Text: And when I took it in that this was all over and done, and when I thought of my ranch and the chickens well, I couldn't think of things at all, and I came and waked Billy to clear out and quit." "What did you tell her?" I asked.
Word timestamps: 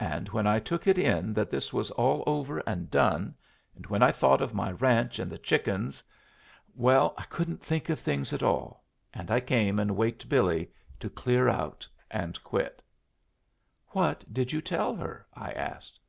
And 0.00 0.30
when 0.30 0.46
I 0.46 0.60
took 0.60 0.86
it 0.86 0.96
in 0.96 1.34
that 1.34 1.50
this 1.50 1.74
was 1.74 1.90
all 1.90 2.24
over 2.26 2.60
and 2.60 2.90
done, 2.90 3.34
and 3.76 3.84
when 3.86 4.02
I 4.02 4.10
thought 4.10 4.40
of 4.40 4.54
my 4.54 4.72
ranch 4.72 5.18
and 5.18 5.30
the 5.30 5.36
chickens 5.36 6.02
well, 6.74 7.12
I 7.18 7.24
couldn't 7.24 7.62
think 7.62 7.90
of 7.90 8.00
things 8.00 8.32
at 8.32 8.42
all, 8.42 8.82
and 9.12 9.30
I 9.30 9.40
came 9.40 9.78
and 9.78 9.94
waked 9.94 10.26
Billy 10.26 10.70
to 11.00 11.10
clear 11.10 11.50
out 11.50 11.86
and 12.10 12.42
quit." 12.42 12.80
"What 13.88 14.32
did 14.32 14.52
you 14.52 14.62
tell 14.62 14.94
her?" 14.94 15.26
I 15.34 15.50
asked. 15.50 16.00